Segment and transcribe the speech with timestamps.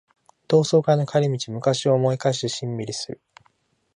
[0.47, 3.21] 同窓会の帰り道、昔を思い返してしんみりする